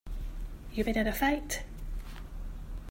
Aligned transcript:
You 0.73 0.83
been 0.83 0.97
in 0.97 1.05
a 1.05 1.13
fight? 1.13 1.61